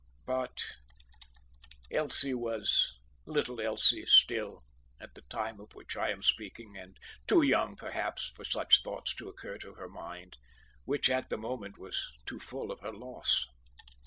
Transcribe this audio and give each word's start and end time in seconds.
But 0.25 0.59
Elsie 1.91 2.33
was 2.33 2.97
"little 3.27 3.61
Elsie" 3.61 4.07
still, 4.07 4.63
at 4.99 5.13
the 5.13 5.21
time 5.29 5.59
of 5.59 5.75
which 5.75 5.95
I 5.95 6.09
am 6.09 6.23
speaking, 6.23 6.75
and 6.75 6.97
too 7.27 7.43
young, 7.43 7.75
perhaps, 7.75 8.31
for 8.35 8.43
such 8.43 8.81
thoughts 8.81 9.13
to 9.17 9.29
occur 9.29 9.59
to 9.59 9.75
her 9.75 9.89
mind, 9.89 10.37
which 10.85 11.07
at 11.11 11.29
the 11.29 11.37
moment 11.37 11.77
was 11.77 12.03
too 12.25 12.39
full 12.39 12.71
of 12.71 12.79
her 12.79 12.91
loss. 12.91 13.45